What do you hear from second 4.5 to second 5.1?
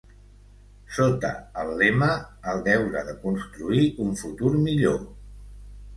millor.